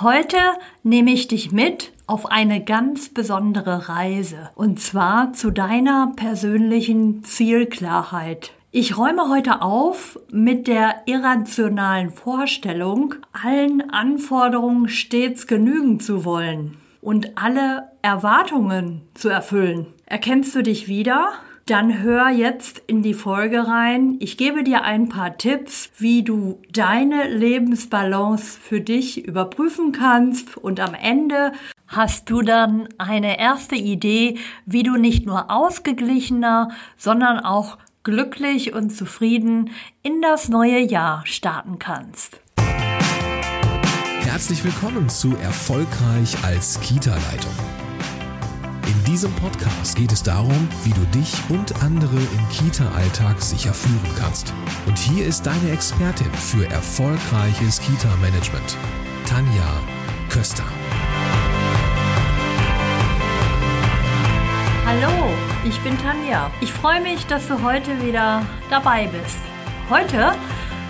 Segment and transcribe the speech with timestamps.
[0.00, 0.36] Heute
[0.84, 8.52] nehme ich dich mit auf eine ganz besondere Reise und zwar zu deiner persönlichen Zielklarheit.
[8.70, 17.36] Ich räume heute auf mit der irrationalen Vorstellung, allen Anforderungen stets genügen zu wollen und
[17.36, 19.86] alle Erwartungen zu erfüllen.
[20.06, 21.32] Erkennst du dich wieder?
[21.68, 24.16] Dann hör jetzt in die Folge rein.
[24.20, 30.80] Ich gebe dir ein paar Tipps, wie du deine Lebensbalance für dich überprüfen kannst und
[30.80, 31.52] am Ende
[31.86, 38.88] hast du dann eine erste Idee, wie du nicht nur ausgeglichener, sondern auch glücklich und
[38.88, 39.68] zufrieden
[40.02, 42.40] in das neue Jahr starten kannst.
[44.22, 47.77] Herzlich willkommen zu Erfolgreich als Kita-Leitung.
[48.88, 54.14] In diesem Podcast geht es darum, wie du dich und andere im Kita-Alltag sicher führen
[54.18, 54.54] kannst.
[54.86, 58.78] Und hier ist deine Expertin für erfolgreiches Kita-Management,
[59.26, 59.82] Tanja
[60.30, 60.64] Köster.
[64.86, 65.34] Hallo,
[65.66, 66.50] ich bin Tanja.
[66.62, 68.40] Ich freue mich, dass du heute wieder
[68.70, 69.36] dabei bist.
[69.90, 70.32] Heute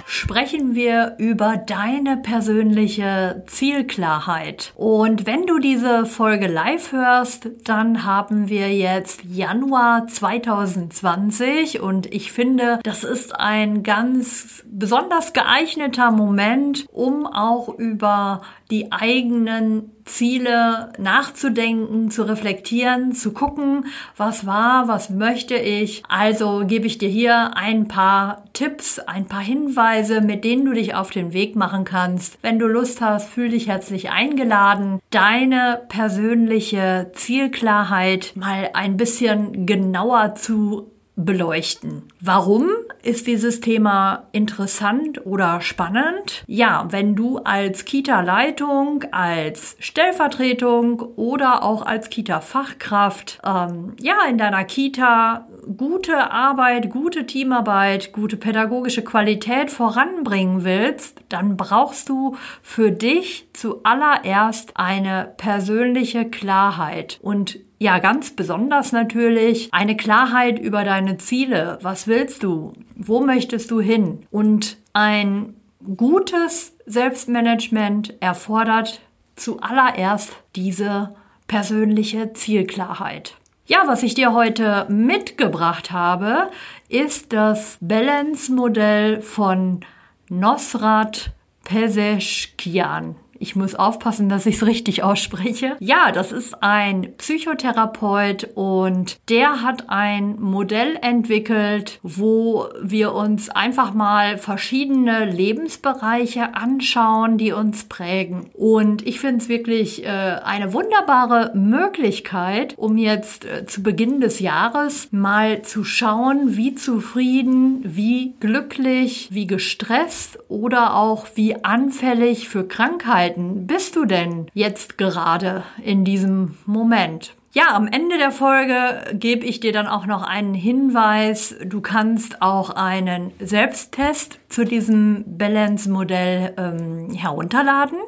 [0.08, 4.72] sprechen wir über deine persönliche Zielklarheit.
[4.74, 12.32] Und wenn du diese Folge live hörst, dann haben wir jetzt Januar 2020 und ich
[12.32, 22.10] finde, das ist ein ganz besonders geeigneter Moment, um auch über die eigenen Ziele nachzudenken,
[22.10, 26.02] zu reflektieren, zu gucken, was war, was möchte ich.
[26.08, 30.94] Also gebe ich dir hier ein paar Tipps, ein paar Hinweise, mit denen du dich
[30.94, 32.38] auf den Weg machen kannst.
[32.42, 40.34] Wenn du Lust hast, fühl dich herzlich eingeladen, deine persönliche Zielklarheit mal ein bisschen genauer
[40.34, 42.04] zu beleuchten.
[42.20, 42.68] Warum
[43.02, 46.42] ist dieses Thema interessant oder spannend?
[46.46, 54.64] Ja, wenn du als Kita-Leitung, als Stellvertretung oder auch als Kita-Fachkraft ähm, ja in deiner
[54.64, 63.48] Kita gute Arbeit, gute Teamarbeit, gute pädagogische Qualität voranbringen willst, dann brauchst du für dich
[63.52, 71.78] zuallererst eine persönliche Klarheit und ja, ganz besonders natürlich eine Klarheit über deine Ziele.
[71.80, 72.72] Was willst du?
[72.96, 74.26] Wo möchtest du hin?
[74.30, 75.54] Und ein
[75.96, 79.00] gutes Selbstmanagement erfordert
[79.36, 81.14] zuallererst diese
[81.46, 83.36] persönliche Zielklarheit.
[83.66, 86.50] Ja, was ich dir heute mitgebracht habe,
[86.88, 89.80] ist das Balance-Modell von
[90.28, 91.32] Nosrat
[91.64, 93.16] Pezeschkian.
[93.40, 95.76] Ich muss aufpassen, dass ich es richtig ausspreche.
[95.78, 103.94] Ja, das ist ein Psychotherapeut und der hat ein Modell entwickelt, wo wir uns einfach
[103.94, 108.50] mal verschiedene Lebensbereiche anschauen, die uns prägen.
[108.54, 114.40] Und ich finde es wirklich äh, eine wunderbare Möglichkeit, um jetzt äh, zu Beginn des
[114.40, 122.66] Jahres mal zu schauen, wie zufrieden, wie glücklich, wie gestresst oder auch wie anfällig für
[122.66, 127.34] Krankheiten Verhalten bist du denn jetzt gerade in diesem Moment?
[127.52, 131.54] Ja, am Ende der Folge gebe ich dir dann auch noch einen Hinweis.
[131.64, 137.98] Du kannst auch einen Selbsttest zu diesem Balance-Modell ähm, herunterladen.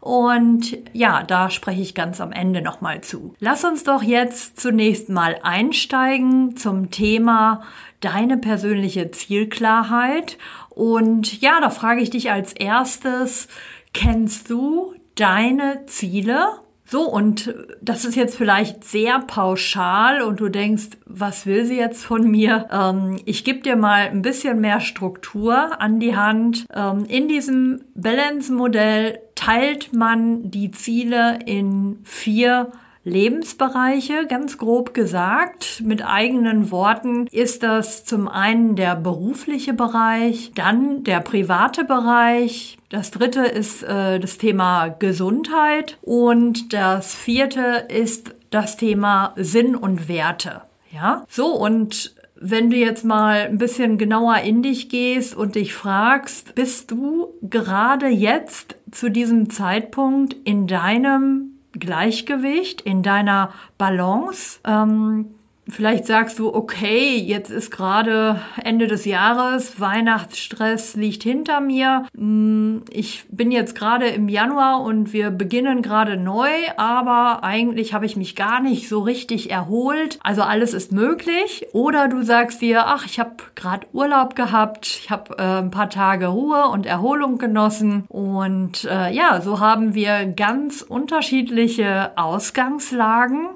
[0.00, 3.34] Und ja, da spreche ich ganz am Ende nochmal zu.
[3.38, 7.62] Lass uns doch jetzt zunächst mal einsteigen zum Thema
[8.00, 10.38] deine persönliche Zielklarheit.
[10.70, 13.46] Und ja, da frage ich dich als erstes,
[13.92, 16.62] Kennst du deine Ziele?
[16.84, 22.04] So, und das ist jetzt vielleicht sehr pauschal und du denkst, was will sie jetzt
[22.04, 22.68] von mir?
[22.70, 26.66] Ähm, ich gebe dir mal ein bisschen mehr Struktur an die Hand.
[26.74, 32.72] Ähm, in diesem Balance-Modell teilt man die Ziele in vier
[33.04, 35.82] Lebensbereiche, ganz grob gesagt.
[35.84, 43.10] Mit eigenen Worten ist das zum einen der berufliche Bereich, dann der private Bereich, das
[43.10, 50.62] dritte ist äh, das Thema Gesundheit und das vierte ist das Thema Sinn und Werte.
[50.92, 52.14] Ja, so und
[52.44, 57.28] wenn du jetzt mal ein bisschen genauer in dich gehst und dich fragst, bist du
[57.40, 61.51] gerade jetzt zu diesem Zeitpunkt in deinem
[61.82, 64.60] Gleichgewicht, in deiner Balance?
[64.64, 65.34] Ähm,
[65.72, 72.04] Vielleicht sagst du, okay, jetzt ist gerade Ende des Jahres, Weihnachtsstress liegt hinter mir.
[72.14, 78.04] Hm, ich bin jetzt gerade im Januar und wir beginnen gerade neu, aber eigentlich habe
[78.04, 80.18] ich mich gar nicht so richtig erholt.
[80.22, 81.66] Also alles ist möglich.
[81.72, 85.88] Oder du sagst dir, ach, ich habe gerade Urlaub gehabt, ich habe äh, ein paar
[85.88, 88.04] Tage Ruhe und Erholung genossen.
[88.08, 93.48] Und äh, ja, so haben wir ganz unterschiedliche Ausgangslagen.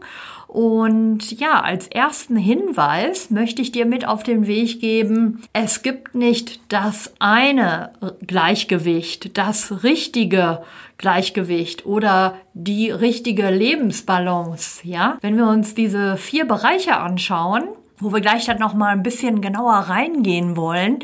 [0.49, 6.15] Und ja, als ersten Hinweis möchte ich dir mit auf den Weg geben, es gibt
[6.15, 7.93] nicht das eine
[8.27, 10.63] Gleichgewicht, das richtige
[10.99, 15.19] Gleichgewicht oder die richtige Lebensbalance, ja?
[15.21, 17.65] Wenn wir uns diese vier Bereiche anschauen,
[17.99, 20.99] wo wir gleich dann noch mal ein bisschen genauer reingehen wollen,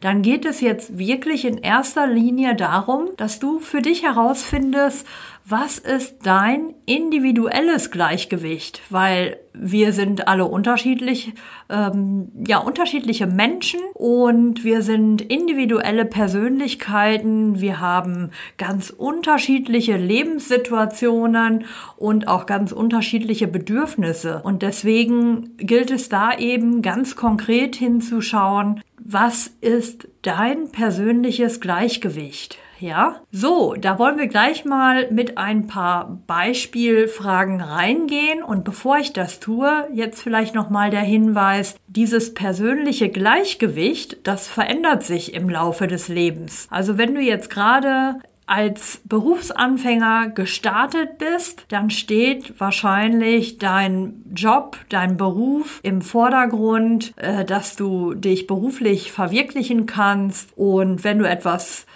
[0.00, 5.06] dann geht es jetzt wirklich in erster Linie darum, dass du für dich herausfindest,
[5.44, 8.80] was ist dein individuelles Gleichgewicht?
[8.90, 11.34] Weil wir sind alle unterschiedlich,
[11.68, 17.60] ähm, ja, unterschiedliche Menschen und wir sind individuelle Persönlichkeiten.
[17.60, 21.64] Wir haben ganz unterschiedliche Lebenssituationen
[21.96, 24.40] und auch ganz unterschiedliche Bedürfnisse.
[24.44, 32.58] Und deswegen gilt es da eben ganz konkret hinzuschauen, was ist dein persönliches Gleichgewicht?
[32.82, 38.42] Ja, so, da wollen wir gleich mal mit ein paar Beispielfragen reingehen.
[38.42, 45.04] Und bevor ich das tue, jetzt vielleicht nochmal der Hinweis, dieses persönliche Gleichgewicht, das verändert
[45.04, 46.66] sich im Laufe des Lebens.
[46.70, 55.16] Also wenn du jetzt gerade als Berufsanfänger gestartet bist, dann steht wahrscheinlich dein Job, dein
[55.16, 60.58] Beruf im Vordergrund, äh, dass du dich beruflich verwirklichen kannst.
[60.58, 61.86] Und wenn du etwas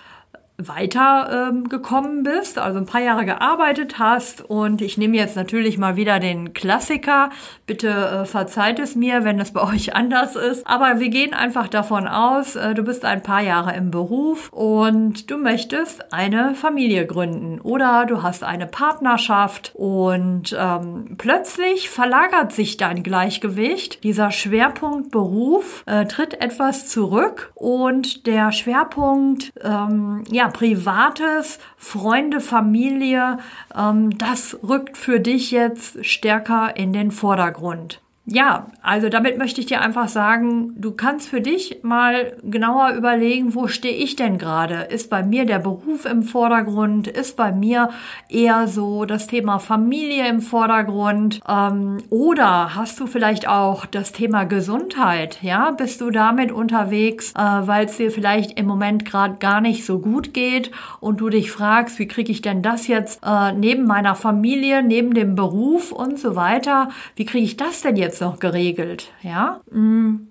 [0.58, 5.76] weiter ähm, gekommen bist, also ein paar Jahre gearbeitet hast und ich nehme jetzt natürlich
[5.76, 7.28] mal wieder den Klassiker.
[7.66, 10.66] Bitte äh, verzeiht es mir, wenn es bei euch anders ist.
[10.66, 15.30] Aber wir gehen einfach davon aus, äh, du bist ein paar Jahre im Beruf und
[15.30, 22.78] du möchtest eine Familie gründen oder du hast eine Partnerschaft und ähm, plötzlich verlagert sich
[22.78, 24.02] dein Gleichgewicht.
[24.04, 33.38] Dieser Schwerpunkt Beruf äh, tritt etwas zurück und der Schwerpunkt ähm, ja Privates, Freunde, Familie,
[33.76, 38.00] ähm, das rückt für dich jetzt stärker in den Vordergrund.
[38.28, 43.54] Ja, also damit möchte ich dir einfach sagen, du kannst für dich mal genauer überlegen,
[43.54, 44.88] wo stehe ich denn gerade?
[44.90, 47.06] Ist bei mir der Beruf im Vordergrund?
[47.06, 47.90] Ist bei mir
[48.28, 51.40] eher so das Thema Familie im Vordergrund?
[51.48, 55.38] Ähm, oder hast du vielleicht auch das Thema Gesundheit?
[55.42, 59.86] Ja, bist du damit unterwegs, äh, weil es dir vielleicht im Moment gerade gar nicht
[59.86, 63.84] so gut geht und du dich fragst, wie kriege ich denn das jetzt äh, neben
[63.84, 66.88] meiner Familie, neben dem Beruf und so weiter?
[67.14, 69.60] Wie kriege ich das denn jetzt jetzt noch geregelt, ja?
[69.70, 70.28] Mm.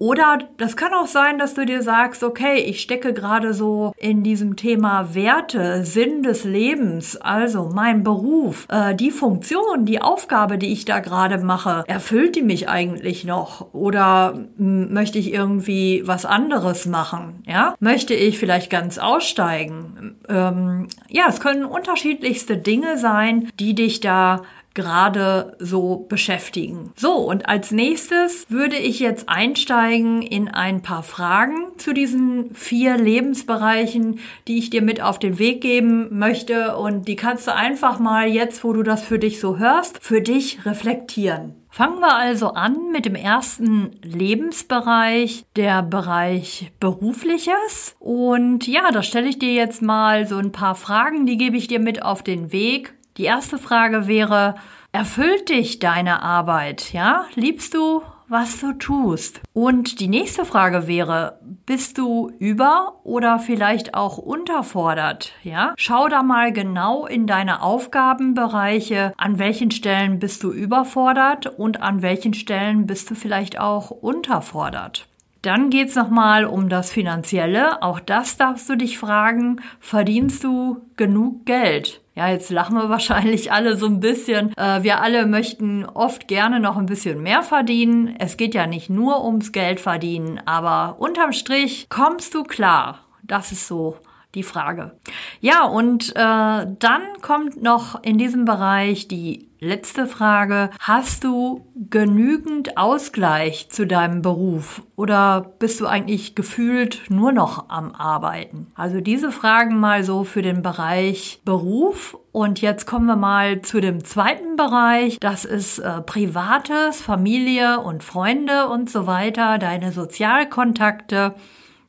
[0.00, 4.24] Oder das kann auch sein, dass du dir sagst, okay, ich stecke gerade so in
[4.24, 10.72] diesem Thema Werte, Sinn des Lebens, also mein Beruf, äh, die Funktion, die Aufgabe, die
[10.72, 13.72] ich da gerade mache, erfüllt die mich eigentlich noch?
[13.72, 17.44] Oder hm, möchte ich irgendwie was anderes machen?
[17.46, 20.16] Ja, möchte ich vielleicht ganz aussteigen?
[20.28, 24.42] Ähm, ja, es können unterschiedlichste Dinge sein, die dich da
[24.76, 26.92] gerade so beschäftigen.
[26.94, 32.96] So, und als nächstes würde ich jetzt einsteigen in ein paar Fragen zu diesen vier
[32.96, 36.76] Lebensbereichen, die ich dir mit auf den Weg geben möchte.
[36.76, 40.20] Und die kannst du einfach mal jetzt, wo du das für dich so hörst, für
[40.20, 41.54] dich reflektieren.
[41.76, 47.96] Fangen wir also an mit dem ersten Lebensbereich, der Bereich berufliches.
[47.98, 51.68] Und ja, da stelle ich dir jetzt mal so ein paar Fragen, die gebe ich
[51.68, 52.94] dir mit auf den Weg.
[53.16, 54.56] Die erste Frage wäre,
[54.92, 56.92] erfüllt dich deine Arbeit?
[56.92, 57.24] Ja?
[57.34, 59.40] Liebst du, was du tust?
[59.54, 65.32] Und die nächste Frage wäre, bist du über oder vielleicht auch unterfordert?
[65.44, 65.72] Ja?
[65.78, 72.02] Schau da mal genau in deine Aufgabenbereiche, an welchen Stellen bist du überfordert und an
[72.02, 75.06] welchen Stellen bist du vielleicht auch unterfordert.
[75.40, 77.82] Dann geht's nochmal um das Finanzielle.
[77.82, 79.60] Auch das darfst du dich fragen.
[79.80, 82.02] Verdienst du genug Geld?
[82.16, 84.52] Ja, jetzt lachen wir wahrscheinlich alle so ein bisschen.
[84.56, 88.16] Äh, wir alle möchten oft gerne noch ein bisschen mehr verdienen.
[88.18, 93.00] Es geht ja nicht nur ums Geld verdienen, aber unterm Strich kommst du klar.
[93.22, 93.98] Das ist so
[94.34, 94.98] die Frage.
[95.40, 100.70] Ja, und äh, dann kommt noch in diesem Bereich die letzte Frage.
[100.80, 107.94] Hast du genügend Ausgleich zu deinem Beruf oder bist du eigentlich gefühlt nur noch am
[107.94, 108.68] Arbeiten?
[108.74, 112.18] Also diese Fragen mal so für den Bereich Beruf.
[112.32, 115.18] Und jetzt kommen wir mal zu dem zweiten Bereich.
[115.20, 121.34] Das ist äh, Privates, Familie und Freunde und so weiter, deine Sozialkontakte.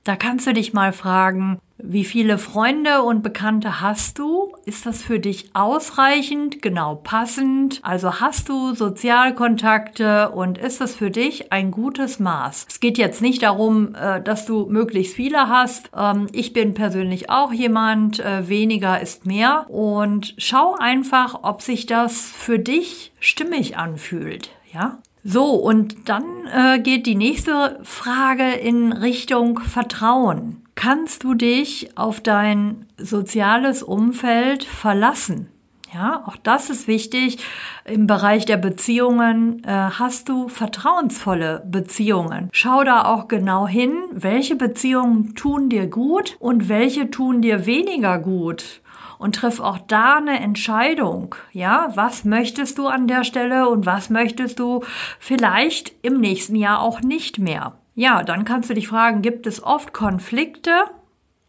[0.08, 4.56] Da kannst du dich mal fragen, wie viele Freunde und Bekannte hast du?
[4.64, 7.82] Ist das für dich ausreichend, genau passend?
[7.84, 12.68] Also hast du Sozialkontakte und ist das für dich ein gutes Maß?
[12.70, 15.92] Es geht jetzt nicht darum, äh, dass du möglichst viele hast.
[15.94, 19.70] Ähm, ich bin persönlich auch jemand, äh, weniger ist mehr.
[19.70, 24.52] Und schau einfach, ob sich das für dich stimmig anfühlt.
[24.72, 25.00] Ja,
[25.30, 32.22] so, und dann äh, geht die nächste Frage in Richtung Vertrauen kannst du dich auf
[32.22, 35.50] dein soziales Umfeld verlassen.
[35.94, 37.40] Ja, auch das ist wichtig.
[37.86, 42.50] Im Bereich der Beziehungen äh, hast du vertrauensvolle Beziehungen.
[42.52, 48.20] Schau da auch genau hin, welche Beziehungen tun dir gut und welche tun dir weniger
[48.20, 48.82] gut.
[49.18, 51.36] Und triff auch da eine Entscheidung.
[51.52, 54.84] Ja, was möchtest du an der Stelle und was möchtest du
[55.20, 57.74] vielleicht im nächsten Jahr auch nicht mehr?
[57.96, 60.72] Ja, dann kannst du dich fragen, gibt es oft Konflikte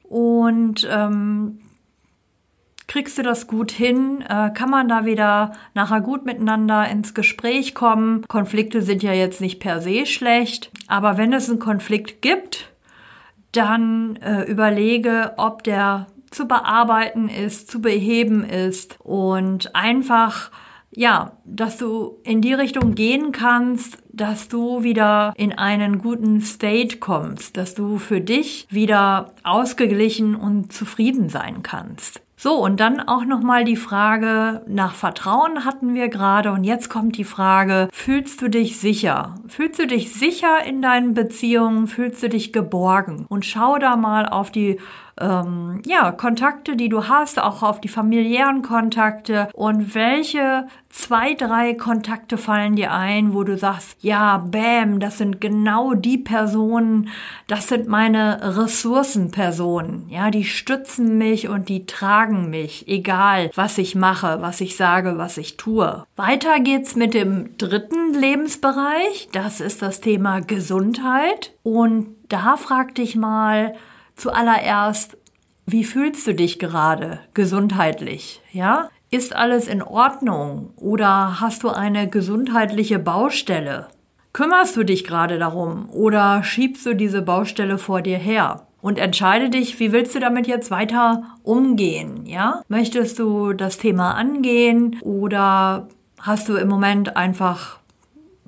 [0.03, 1.59] und ähm,
[2.87, 4.23] kriegst du das gut hin?
[4.23, 8.25] Äh, kann man da wieder nachher gut miteinander ins Gespräch kommen?
[8.27, 12.73] Konflikte sind ja jetzt nicht per se schlecht, aber wenn es einen Konflikt gibt,
[13.53, 20.51] dann äh, überlege, ob der zu bearbeiten ist, zu beheben ist und einfach
[20.91, 26.97] ja, dass du in die Richtung gehen kannst, dass du wieder in einen guten State
[26.99, 32.21] kommst, dass du für dich wieder ausgeglichen und zufrieden sein kannst.
[32.41, 37.17] So, und dann auch nochmal die Frage nach Vertrauen hatten wir gerade und jetzt kommt
[37.17, 39.35] die Frage, fühlst du dich sicher?
[39.49, 41.89] Fühlst du dich sicher in deinen Beziehungen?
[41.89, 43.27] Fühlst du dich geborgen?
[43.29, 44.79] Und schau da mal auf die
[45.21, 49.49] ähm, ja, Kontakte, die du hast, auch auf die familiären Kontakte.
[49.55, 55.41] Und welche zwei, drei Kontakte fallen dir ein, wo du sagst, ja, bam, das sind
[55.41, 57.11] genau die Personen,
[57.47, 63.95] das sind meine Ressourcenpersonen, ja, die stützen mich und die tragen mich, egal was ich
[63.95, 66.05] mache, was ich sage, was ich tue.
[66.17, 71.53] Weiter geht's mit dem dritten Lebensbereich, das ist das Thema Gesundheit.
[71.63, 73.75] Und da frag dich mal,
[74.19, 75.17] Zuallererst,
[75.65, 78.43] wie fühlst du dich gerade gesundheitlich?
[78.53, 78.89] Ja?
[79.11, 83.87] Ist alles in Ordnung oder hast du eine gesundheitliche Baustelle?
[84.33, 88.67] Kümmerst du dich gerade darum oder schiebst du diese Baustelle vor dir her?
[88.81, 92.27] Und entscheide dich, wie willst du damit jetzt weiter umgehen?
[92.27, 92.63] Ja?
[92.67, 95.87] Möchtest du das Thema angehen oder
[96.21, 97.79] hast du im Moment einfach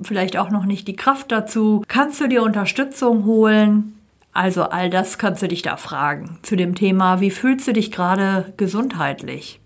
[0.03, 1.85] vielleicht auch noch nicht die Kraft dazu?
[1.87, 4.00] Kannst du dir Unterstützung holen?
[4.33, 7.91] Also all das kannst du dich da fragen zu dem Thema, wie fühlst du dich
[7.91, 9.61] gerade gesundheitlich?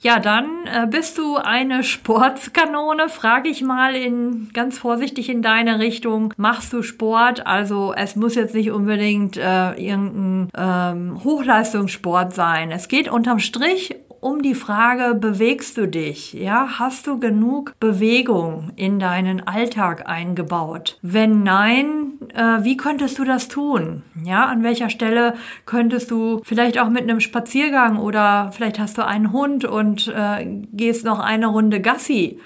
[0.00, 5.80] Ja, dann äh, bist du eine Sportskanone, frage ich mal in ganz vorsichtig in deine
[5.80, 6.34] Richtung.
[6.36, 7.48] Machst du Sport?
[7.48, 12.70] Also es muss jetzt nicht unbedingt äh, irgendein ähm, Hochleistungssport sein.
[12.70, 16.32] Es geht unterm Strich um die Frage, bewegst du dich?
[16.32, 20.98] Ja, hast du genug Bewegung in deinen Alltag eingebaut?
[21.02, 24.02] Wenn nein, äh, wie könntest du das tun?
[24.24, 25.34] Ja, an welcher Stelle
[25.66, 30.44] könntest du vielleicht auch mit einem Spaziergang oder vielleicht hast du einen Hund und äh,
[30.72, 32.40] gehst noch eine Runde Gassi?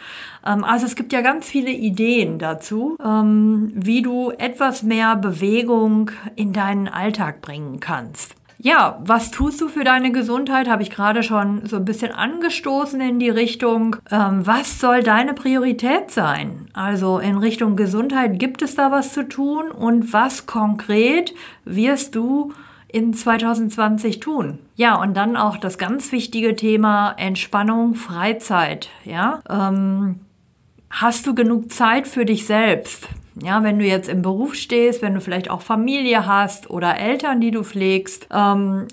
[0.45, 6.11] Ähm, also es gibt ja ganz viele Ideen dazu, ähm, wie du etwas mehr Bewegung
[6.37, 8.35] in deinen Alltag bringen kannst.
[8.65, 10.69] Ja, was tust du für deine Gesundheit?
[10.69, 13.97] Habe ich gerade schon so ein bisschen angestoßen in die Richtung.
[14.09, 16.69] Ähm, was soll deine Priorität sein?
[16.73, 22.53] Also in Richtung Gesundheit gibt es da was zu tun und was konkret wirst du
[22.87, 24.61] in 2020 tun?
[24.77, 28.91] Ja, und dann auch das ganz wichtige Thema Entspannung, Freizeit.
[29.05, 30.21] Ja, ähm,
[30.89, 33.09] hast du genug Zeit für dich selbst?
[33.41, 37.41] Ja, wenn du jetzt im Beruf stehst, wenn du vielleicht auch Familie hast oder Eltern,
[37.41, 38.89] die du pflegst, ähm,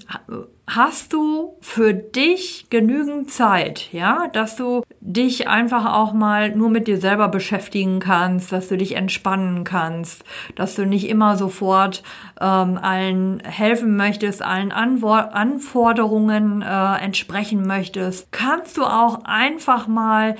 [0.65, 6.87] hast du für dich genügend Zeit, ja, dass du dich einfach auch mal nur mit
[6.87, 10.23] dir selber beschäftigen kannst, dass du dich entspannen kannst,
[10.55, 12.03] dass du nicht immer sofort
[12.39, 20.35] ähm, allen helfen möchtest, allen Anwor Anforderungen äh, entsprechen möchtest, kannst du auch einfach mal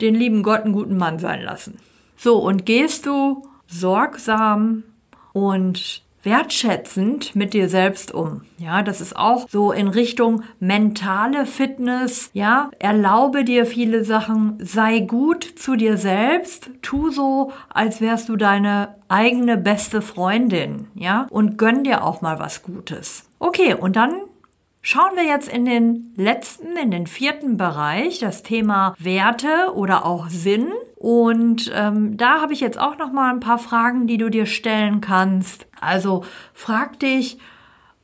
[0.00, 1.78] den lieben Gott einen guten Mann sein lassen.
[2.18, 4.82] So, und gehst du sorgsam
[5.32, 8.42] und wertschätzend mit dir selbst um.
[8.58, 12.30] Ja, das ist auch so in Richtung mentale Fitness.
[12.34, 18.36] Ja, erlaube dir viele Sachen, sei gut zu dir selbst, tu so, als wärst du
[18.36, 20.88] deine eigene beste Freundin.
[20.94, 23.24] Ja, und gönn dir auch mal was Gutes.
[23.38, 24.14] Okay, und dann
[24.80, 30.28] Schauen wir jetzt in den letzten, in den vierten Bereich, das Thema Werte oder auch
[30.30, 30.68] Sinn.
[30.98, 34.46] Und ähm, da habe ich jetzt auch noch mal ein paar Fragen, die du dir
[34.46, 35.66] stellen kannst.
[35.80, 36.24] Also
[36.54, 37.38] frag dich,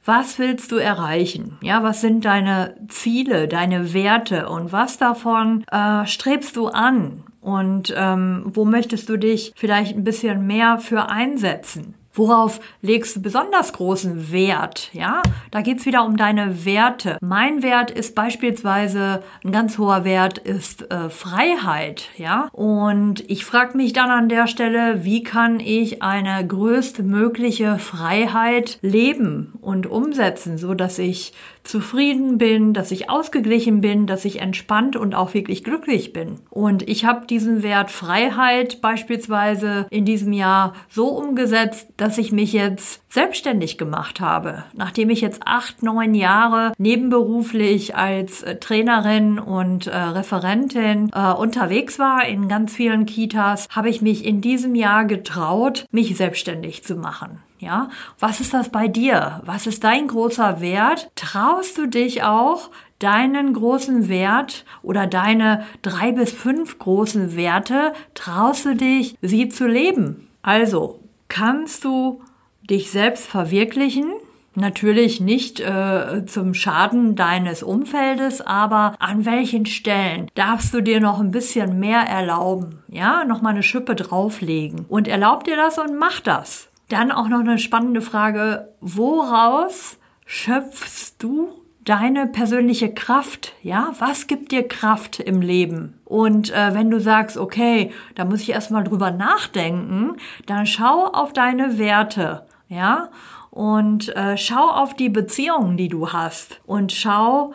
[0.05, 1.59] was willst du erreichen?
[1.61, 7.25] Ja, was sind deine Ziele, deine Werte und was davon äh, strebst du an?
[7.41, 11.95] Und ähm, wo möchtest du dich vielleicht ein bisschen mehr für einsetzen?
[12.17, 14.91] Worauf legst du besonders großen Wert?
[14.93, 17.19] Ja, da geht's wieder um deine Werte.
[17.21, 22.09] Mein Wert ist beispielsweise ein ganz hoher Wert ist äh, Freiheit.
[22.17, 28.79] Ja, und ich frage mich dann an der Stelle, wie kann ich eine größtmögliche Freiheit
[28.81, 31.33] leben und umsetzen, so dass ich
[31.65, 36.41] zufrieden bin, dass ich ausgeglichen bin, dass ich entspannt und auch wirklich glücklich bin.
[36.51, 42.53] Und ich habe diesen Wert Freiheit beispielsweise in diesem Jahr so umgesetzt, dass ich mich
[42.53, 44.65] jetzt selbstständig gemacht habe.
[44.75, 51.99] Nachdem ich jetzt acht, neun Jahre nebenberuflich als äh, Trainerin und äh, Referentin äh, unterwegs
[51.99, 56.97] war in ganz vielen Kitas, habe ich mich in diesem Jahr getraut, mich selbstständig zu
[56.97, 57.44] machen.
[57.65, 59.41] Ja, was ist das bei dir?
[59.47, 61.11] Was ist dein großer Wert?
[61.15, 62.69] Traust du dich auch,
[62.99, 69.67] deinen großen Wert oder deine drei bis fünf großen Werte, traust du dich, sie zu
[69.67, 70.29] leben?
[70.43, 72.21] Also, kannst du
[72.69, 74.13] dich selbst verwirklichen?
[74.55, 81.19] Natürlich nicht äh, zum Schaden deines Umfeldes, aber an welchen Stellen darfst du dir noch
[81.19, 82.83] ein bisschen mehr erlauben?
[82.89, 84.85] Ja, noch mal eine Schippe drauflegen.
[84.87, 86.69] Und erlaub dir das und mach das.
[86.89, 91.49] Dann auch noch eine spannende Frage, woraus schöpfst du
[91.85, 93.93] deine persönliche Kraft, ja?
[93.99, 95.99] Was gibt dir Kraft im Leben?
[96.05, 101.33] Und äh, wenn du sagst, okay, da muss ich erstmal drüber nachdenken, dann schau auf
[101.33, 103.11] deine Werte, ja?
[103.51, 107.53] Und äh, schau auf die Beziehungen, die du hast und schau,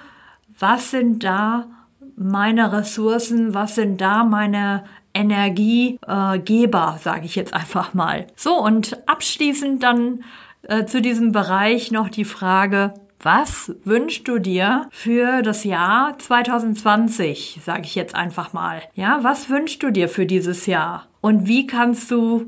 [0.59, 1.65] was sind da
[2.15, 8.27] meine Ressourcen, was sind da meine Energiegeber, äh, sage ich jetzt einfach mal.
[8.35, 10.23] So, und abschließend dann
[10.63, 17.59] äh, zu diesem Bereich noch die Frage, was wünschst du dir für das Jahr 2020,
[17.63, 18.81] sage ich jetzt einfach mal.
[18.93, 21.07] Ja, was wünschst du dir für dieses Jahr?
[21.19, 22.47] Und wie kannst du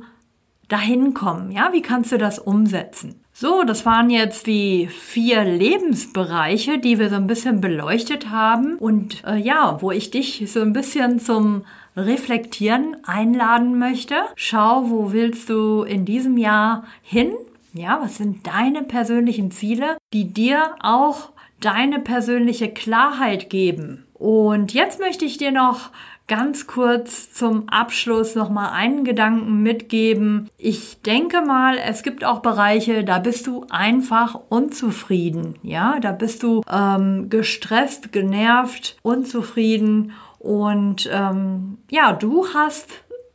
[0.70, 1.52] dahin kommen?
[1.52, 3.22] Ja, wie kannst du das umsetzen?
[3.34, 9.24] So, das waren jetzt die vier Lebensbereiche, die wir so ein bisschen beleuchtet haben und
[9.26, 11.64] äh, ja, wo ich dich so ein bisschen zum
[11.96, 14.16] Reflektieren einladen möchte.
[14.36, 17.34] Schau, wo willst du in diesem Jahr hin?
[17.74, 24.06] Ja, was sind deine persönlichen Ziele, die dir auch deine persönliche Klarheit geben?
[24.14, 25.90] Und jetzt möchte ich dir noch
[26.28, 30.50] ganz kurz zum Abschluss noch mal einen Gedanken mitgeben.
[30.58, 35.56] Ich denke mal, es gibt auch Bereiche, da bist du einfach unzufrieden.
[35.62, 42.90] Ja, da bist du ähm, gestresst, genervt, unzufrieden und ähm, ja, du hast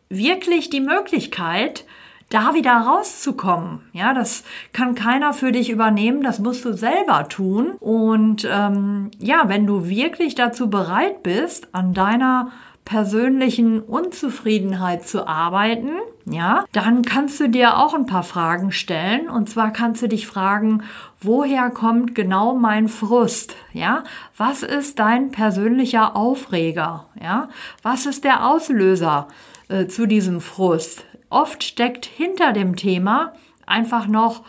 [0.08, 1.84] wirklich die Möglichkeit,
[2.30, 3.82] da wieder rauszukommen.
[3.92, 4.42] Ja, das
[4.72, 7.76] kann keiner für dich übernehmen, das musst du selber tun.
[7.78, 12.50] Und ähm, ja, wenn du wirklich dazu bereit bist, an deiner
[12.86, 15.90] persönlichen Unzufriedenheit zu arbeiten,
[16.24, 19.28] ja, dann kannst du dir auch ein paar Fragen stellen.
[19.28, 20.82] Und zwar kannst du dich fragen,
[21.20, 23.54] woher kommt genau mein Frust?
[23.72, 24.04] Ja,
[24.36, 27.08] was ist dein persönlicher Aufreger?
[27.20, 27.48] Ja,
[27.82, 29.28] was ist der Auslöser
[29.68, 31.04] äh, zu diesem Frust?
[31.28, 33.32] Oft steckt hinter dem Thema
[33.66, 34.44] einfach noch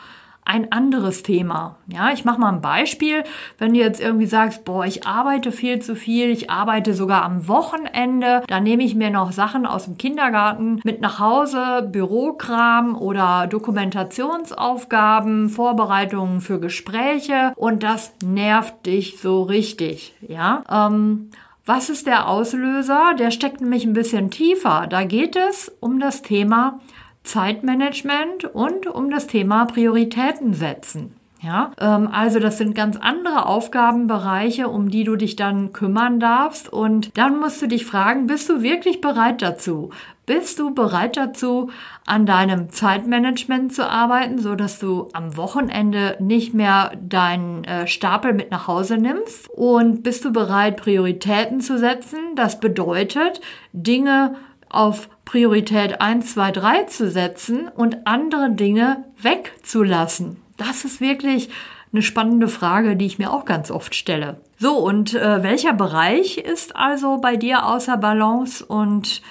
[0.47, 1.75] ein anderes Thema.
[1.88, 3.23] Ja, ich mache mal ein Beispiel.
[3.57, 7.49] Wenn du jetzt irgendwie sagst, boah, ich arbeite viel zu viel, ich arbeite sogar am
[7.49, 13.47] Wochenende, dann nehme ich mir noch Sachen aus dem Kindergarten mit nach Hause, Bürokram oder
[13.47, 20.13] Dokumentationsaufgaben, Vorbereitungen für Gespräche und das nervt dich so richtig.
[20.21, 21.31] Ja, ähm,
[21.65, 23.13] was ist der Auslöser?
[23.19, 24.88] Der steckt nämlich ein bisschen tiefer.
[24.89, 26.79] Da geht es um das Thema
[27.28, 31.16] Zeitmanagement und um das Thema Prioritäten setzen.
[31.42, 36.72] Ja, ähm, also das sind ganz andere Aufgabenbereiche, um die du dich dann kümmern darfst.
[36.72, 39.92] Und dann musst du dich fragen, bist du wirklich bereit dazu?
[40.26, 41.70] Bist du bereit dazu,
[42.06, 48.34] an deinem Zeitmanagement zu arbeiten, so dass du am Wochenende nicht mehr deinen äh, Stapel
[48.34, 49.48] mit nach Hause nimmst?
[49.52, 52.20] Und bist du bereit, Prioritäten zu setzen?
[52.36, 53.42] Das bedeutet,
[53.74, 54.36] Dinge
[54.69, 60.38] auf Priorität 1, 2, 3 zu setzen und andere Dinge wegzulassen?
[60.58, 61.49] Das ist wirklich
[61.93, 64.41] eine spannende Frage, die ich mir auch ganz oft stelle.
[64.60, 68.65] So, und äh, welcher Bereich ist also bei dir außer Balance?
[68.65, 69.21] Und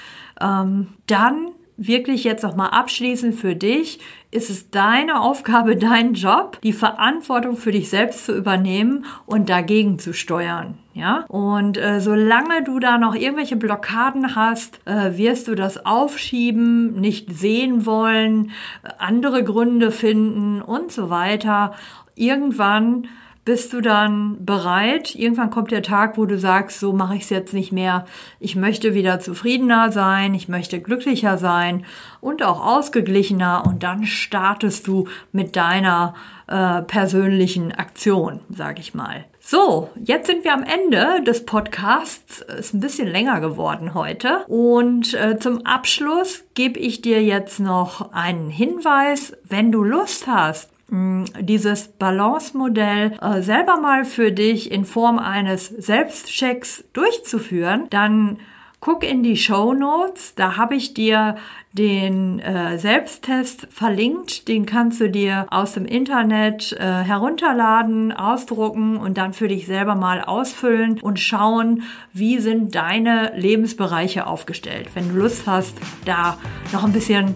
[0.41, 6.73] ähm, dann wirklich jetzt nochmal abschließend für dich, ist es deine Aufgabe, dein Job, die
[6.73, 10.79] Verantwortung für dich selbst zu übernehmen und dagegen zu steuern.
[10.95, 16.99] Ja, und äh, solange du da noch irgendwelche Blockaden hast, äh, wirst du das aufschieben,
[16.99, 18.53] nicht sehen wollen,
[18.97, 21.75] andere Gründe finden und so weiter.
[22.15, 23.09] Irgendwann
[23.47, 25.15] bist du dann bereit?
[25.15, 28.05] Irgendwann kommt der Tag, wo du sagst, so mache ich es jetzt nicht mehr.
[28.41, 31.87] Ich möchte wieder zufriedener sein, ich möchte glücklicher sein
[32.21, 36.15] und auch ausgeglichener und dann startest du mit deiner
[36.49, 39.25] äh, persönlichen Aktion, sag ich mal.
[39.39, 42.41] So, jetzt sind wir am Ende des Podcasts.
[42.41, 44.45] Ist ein bisschen länger geworden heute.
[44.49, 49.35] Und äh, zum Abschluss gebe ich dir jetzt noch einen Hinweis.
[49.45, 56.85] Wenn du Lust hast, dieses Balance-Modell äh, selber mal für dich in Form eines Selbstchecks
[56.93, 58.39] durchzuführen, dann
[58.81, 60.37] guck in die Show Notes.
[60.37, 61.37] Da habe ich dir
[61.73, 64.47] den äh, Selbsttest verlinkt.
[64.47, 69.97] Den kannst du dir aus dem Internet äh, herunterladen, ausdrucken und dann für dich selber
[69.97, 74.91] mal ausfüllen und schauen, wie sind deine Lebensbereiche aufgestellt.
[74.95, 76.39] Wenn du Lust hast, da
[76.73, 77.35] noch ein bisschen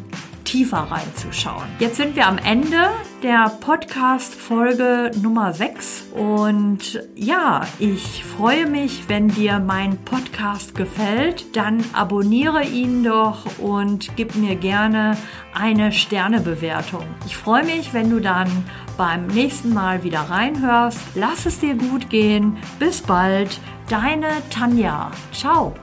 [0.50, 1.62] tiefer reinzuschauen.
[1.78, 2.88] Jetzt sind wir am Ende
[3.22, 11.84] der Podcast-Folge Nummer 6 und ja, ich freue mich, wenn dir mein Podcast gefällt, dann
[11.92, 15.16] abonniere ihn doch und gib mir gerne
[15.54, 17.04] eine Sternebewertung.
[17.26, 18.48] Ich freue mich, wenn du dann
[18.96, 20.98] beim nächsten Mal wieder reinhörst.
[21.14, 22.56] Lass es dir gut gehen.
[22.80, 25.12] Bis bald, deine Tanja.
[25.32, 25.74] Ciao.